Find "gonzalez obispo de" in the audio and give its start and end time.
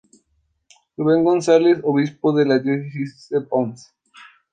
1.23-2.43